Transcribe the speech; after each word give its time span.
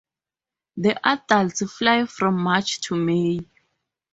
The 0.77 0.99
adults 1.07 1.61
fly 1.71 2.05
from 2.07 2.39
March 2.41 2.81
to 2.87 2.95
May. 2.95 3.47